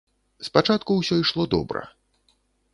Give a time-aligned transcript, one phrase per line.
[0.47, 1.81] Спачатку ўсё ішло добра.